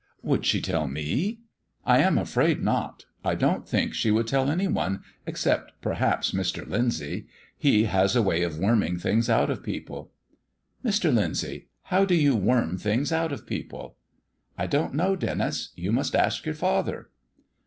"Would 0.23 0.47
she 0.47 0.61
tell 0.61 0.87
me?" 0.87 1.41
"I 1.85 1.99
am 1.99 2.17
afraid 2.17 2.59
not. 2.63 3.05
I 3.23 3.35
don't 3.35 3.69
think 3.69 3.93
she 3.93 4.09
would 4.09 4.25
tell 4.25 4.49
any 4.49 4.67
one, 4.67 5.01
except 5.27 5.73
perhaps 5.79 6.31
Mr. 6.31 6.67
Lyndsay. 6.67 7.27
He 7.55 7.83
has 7.83 8.15
a 8.15 8.23
way 8.23 8.41
of 8.41 8.57
worming 8.57 8.97
things 8.97 9.29
out 9.29 9.51
of 9.51 9.61
people." 9.61 10.11
"Mr. 10.83 11.13
Lyndsay, 11.13 11.67
how 11.83 12.05
do 12.05 12.15
you 12.15 12.35
worm 12.35 12.79
things 12.79 13.11
out 13.11 13.31
of 13.31 13.45
people?" 13.45 13.95
"I 14.57 14.65
don't 14.65 14.95
know, 14.95 15.15
Denis; 15.15 15.69
you 15.75 15.91
must 15.91 16.15
ask 16.15 16.47
your 16.47 16.55
father." 16.55 17.11